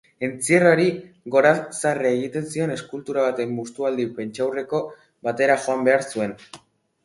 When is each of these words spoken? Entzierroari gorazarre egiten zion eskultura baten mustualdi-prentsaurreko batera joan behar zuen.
Entzierroari 0.25 0.87
gorazarre 1.35 2.07
egiten 2.15 2.49
zion 2.55 2.73
eskultura 2.77 3.27
baten 3.27 3.55
mustualdi-prentsaurreko 3.61 4.83
batera 5.31 5.63
joan 5.69 5.89
behar 5.91 6.11
zuen. 6.13 6.39